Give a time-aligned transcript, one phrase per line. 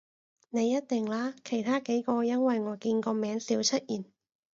[0.49, 4.05] 你一定啦，其他幾個因爲我見個名少出現